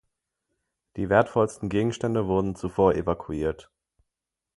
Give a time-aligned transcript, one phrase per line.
[0.95, 3.69] Die wertvollsten Gegenstände wurden zuvor evakuiert.